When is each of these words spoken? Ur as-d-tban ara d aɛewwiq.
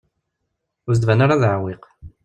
Ur 0.87 0.91
as-d-tban 0.93 1.23
ara 1.25 1.41
d 1.41 1.43
aɛewwiq. 1.47 1.83